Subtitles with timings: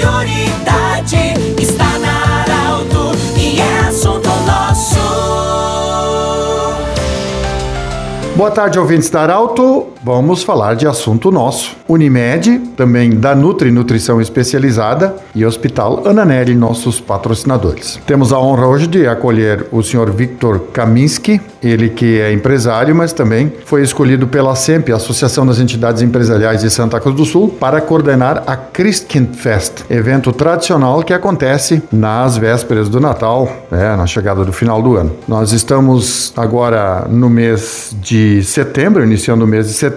[0.00, 4.98] prioridade está na Arauto e é assunto nosso.
[8.34, 9.89] Boa tarde, ouvintes da Arauto.
[10.02, 11.76] Vamos falar de assunto nosso.
[11.86, 18.00] Unimed, também da Nutri Nutrição Especializada e Hospital Ananelli, nossos patrocinadores.
[18.06, 23.12] Temos a honra hoje de acolher o senhor Victor Kaminski, ele que é empresário, mas
[23.12, 27.78] também foi escolhido pela SEMP, Associação das Entidades Empresariais de Santa Cruz do Sul, para
[27.82, 34.52] coordenar a Christkindfest, evento tradicional que acontece nas vésperas do Natal, é, na chegada do
[34.52, 35.12] final do ano.
[35.28, 39.89] Nós estamos agora no mês de setembro, iniciando o mês de setembro,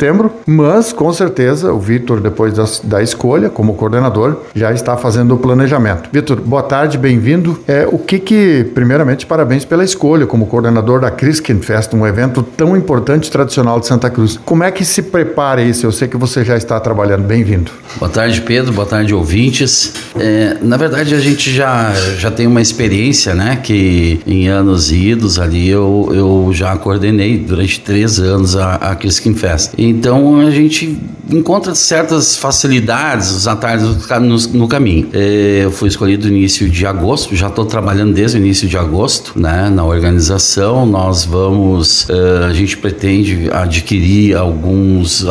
[0.45, 5.37] mas com certeza o Vitor, depois da, da escolha como coordenador, já está fazendo o
[5.37, 6.09] planejamento.
[6.11, 7.59] Vitor, boa tarde, bem-vindo.
[7.67, 12.75] É, o que que, primeiramente, parabéns pela escolha como coordenador da Christkindfest, um evento tão
[12.75, 14.39] importante e tradicional de Santa Cruz.
[14.43, 15.85] Como é que se prepara isso?
[15.85, 17.23] Eu sei que você já está trabalhando.
[17.23, 17.71] Bem-vindo.
[17.97, 18.73] Boa tarde, Pedro.
[18.73, 19.93] Boa tarde, ouvintes.
[20.19, 23.59] É, na verdade, a gente já, já tem uma experiência, né?
[23.61, 29.33] Que em anos idos ali eu, eu já coordenei durante três anos a, a Christkin
[29.33, 29.73] Fest.
[29.83, 30.97] Então a gente
[31.29, 35.07] encontra certas facilidades, os atalhos no, no caminho.
[35.13, 38.77] É, eu fui escolhido no início de agosto, já estou trabalhando desde o início de
[38.77, 39.69] agosto, né?
[39.69, 45.25] Na organização, nós vamos, uh, a gente pretende adquirir alguns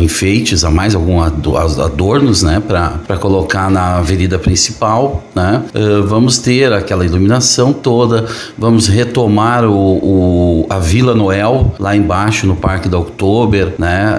[0.00, 2.62] enfeites a mais, alguns adornos, né?
[2.66, 5.62] Para colocar na avenida principal, né?
[5.74, 12.46] Uh, vamos ter aquela iluminação toda, vamos retomar o, o, a Vila Noel lá embaixo
[12.46, 14.16] no Parque da Oktober, né?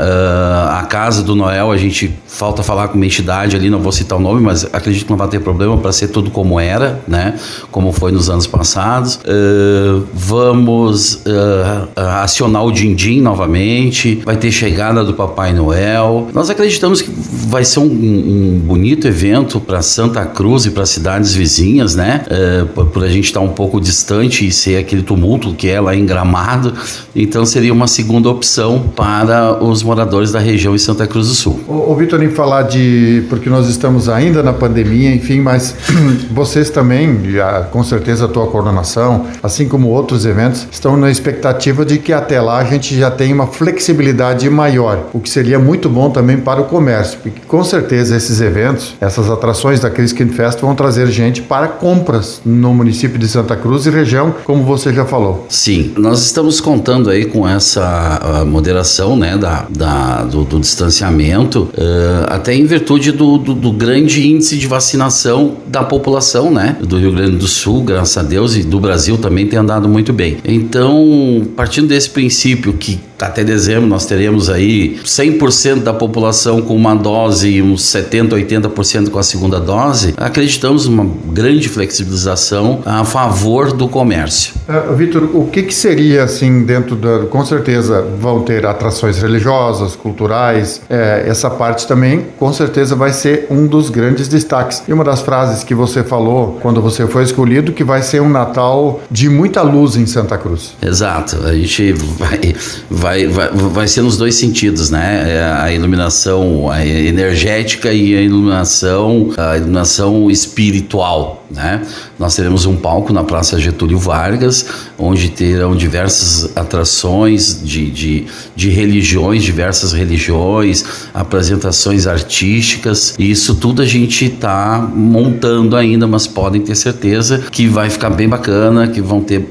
[0.69, 4.17] A casa do Noel, a gente falta falar com uma entidade ali, não vou citar
[4.17, 7.35] o nome, mas acredito que não vai ter problema para ser tudo como era, né?
[7.69, 9.17] Como foi nos anos passados.
[9.17, 16.29] Uh, vamos uh, acionar o Dindim novamente, vai ter chegada do Papai Noel.
[16.33, 17.11] Nós acreditamos que
[17.47, 22.25] vai ser um, um bonito evento para Santa Cruz e para cidades vizinhas, né?
[22.25, 25.69] Uh, por, por, a gente estar tá um pouco distante e ser aquele tumulto que
[25.69, 26.73] é lá em Gramado,
[27.15, 31.59] então seria uma segunda opção para os moradores da região em Santa Cruz do Sul.
[31.67, 33.25] O, o Vitor, em falar de.
[33.29, 35.75] porque nós estamos ainda na pandemia, enfim, mas
[36.31, 41.83] vocês também, já, com certeza a tua coordenação, assim como outros eventos, estão na expectativa
[41.83, 45.89] de que até lá a gente já tenha uma flexibilidade maior, o que seria muito
[45.89, 50.61] bom também para o comércio, porque com certeza esses eventos, essas atrações da Criskin Fest
[50.61, 55.05] vão trazer gente para compras no município de Santa Cruz e região, como você já
[55.05, 55.45] falou.
[55.49, 62.25] Sim, nós estamos contando aí com essa moderação, né, da, da do, do, distanciamento, uh,
[62.27, 67.11] até em virtude do, do, do, grande índice de vacinação da população, né, do Rio
[67.11, 70.37] Grande do Sul, graças a Deus, e do Brasil também tem andado muito bem.
[70.45, 76.95] Então, partindo desse princípio que até dezembro nós teremos aí 100% da população com uma
[76.95, 83.71] dose e uns 70, 80% com a segunda dose, acreditamos numa grande flexibilização a favor
[83.71, 84.53] do comércio.
[84.67, 87.25] Uh, Vitor, o que, que seria assim dentro da.
[87.27, 93.47] Com certeza vão ter atrações religiosas, culturais, é, essa parte também com certeza vai ser
[93.49, 94.83] um dos grandes destaques.
[94.87, 98.29] E uma das frases que você falou quando você foi escolhido que vai ser um
[98.29, 100.73] Natal de muita luz em Santa Cruz.
[100.81, 102.55] Exato, a gente vai,
[102.89, 105.37] vai, vai, vai ser nos dois sentidos, né?
[105.37, 111.81] É a iluminação energética e a iluminação, a iluminação espiritual, né?
[112.19, 114.65] Nós teremos um palco na Praça Getúlio Vargas,
[114.97, 118.25] onde terão diversas atrações de, de,
[118.55, 126.27] de religiões, diversas religiões, apresentações artísticas, e isso tudo a gente está montando ainda, mas
[126.27, 129.47] podem ter certeza que vai ficar bem bacana, que vão ter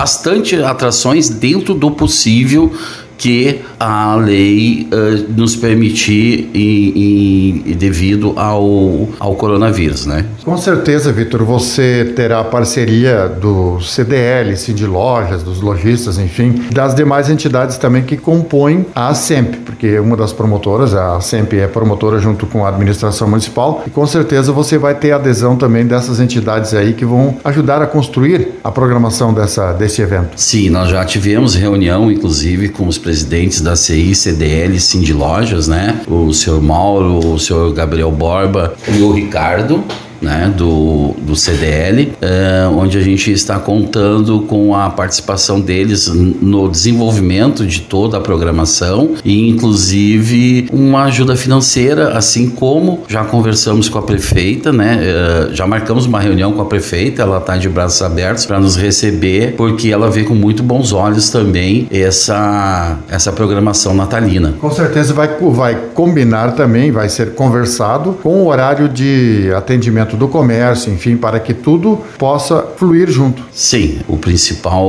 [0.00, 2.72] bastante atrações dentro do possível
[3.20, 10.24] que a lei uh, nos permitir e, e, devido ao, ao coronavírus, né?
[10.42, 16.94] Com certeza, Vitor, você terá a parceria do CDL, de Lojas, dos lojistas, enfim, das
[16.94, 22.18] demais entidades também que compõem a SEMP, porque uma das promotoras, a SEMP é promotora
[22.18, 26.72] junto com a administração municipal, e com certeza você vai ter adesão também dessas entidades
[26.72, 30.30] aí que vão ajudar a construir a programação dessa, desse evento.
[30.36, 35.66] Sim, nós já tivemos reunião, inclusive, com os presidentes da CI, CDL e Cindy Lojas,
[35.66, 36.00] né?
[36.06, 39.84] O senhor Mauro, o senhor Gabriel Borba e o Ricardo
[40.20, 46.68] né, do, do CDL, é, onde a gente está contando com a participação deles no
[46.68, 53.98] desenvolvimento de toda a programação e, inclusive, uma ajuda financeira, assim como já conversamos com
[53.98, 58.02] a prefeita, né, é, já marcamos uma reunião com a prefeita, ela está de braços
[58.02, 63.94] abertos para nos receber, porque ela vê com muito bons olhos também essa, essa programação
[63.94, 64.54] natalina.
[64.60, 70.28] Com certeza vai, vai combinar também, vai ser conversado com o horário de atendimento do
[70.28, 73.42] comércio, enfim, para que tudo possa fluir junto.
[73.52, 74.88] Sim, o principal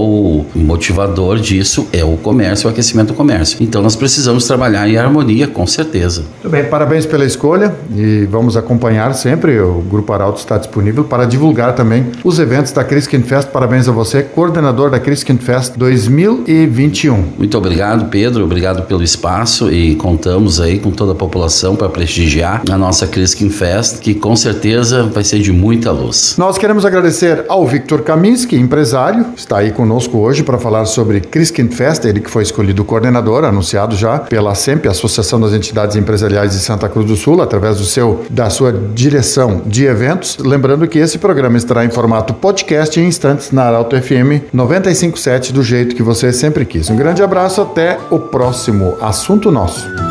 [0.56, 3.58] motivador disso é o comércio, o aquecimento do comércio.
[3.62, 6.24] Então nós precisamos trabalhar em harmonia, com certeza.
[6.42, 9.60] Muito bem, parabéns pela escolha e vamos acompanhar sempre.
[9.60, 13.50] O Grupo Arauto está disponível para divulgar também os eventos da Criskin Fest.
[13.50, 17.24] Parabéns a você, coordenador da Criskin Fest 2021.
[17.38, 18.44] Muito obrigado, Pedro.
[18.44, 23.50] Obrigado pelo espaço e contamos aí com toda a população para prestigiar a nossa Criskin
[23.50, 26.36] Fest, que com certeza vai ser de muita luz.
[26.38, 31.70] Nós queremos agradecer ao Victor Kaminski, empresário, está aí conosco hoje para falar sobre Criskin
[31.70, 36.60] Fest, ele que foi escolhido coordenador, anunciado já pela SEMP, Associação das Entidades Empresariais de
[36.60, 40.38] Santa Cruz do Sul, através do seu da sua direção de eventos.
[40.38, 45.64] Lembrando que esse programa estará em formato podcast em instantes na Arauto FM 957 do
[45.64, 46.90] jeito que você sempre quis.
[46.90, 50.11] Um grande abraço, até o próximo assunto nosso.